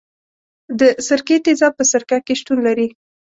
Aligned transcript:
د 0.79 0.81
سرکې 1.07 1.37
تیزاب 1.45 1.73
په 1.77 1.83
سرکه 1.91 2.17
کې 2.25 2.33
شتون 2.39 2.57
لري. 2.67 2.87